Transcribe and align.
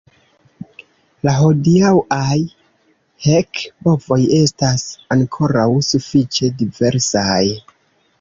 La 1.27 1.33
hodiaŭaj 1.41 2.37
hek-bovoj 3.25 4.17
estas 4.39 4.87
ankoraŭ 5.17 5.67
sufiĉe 5.89 6.51
diversaj. 6.63 7.43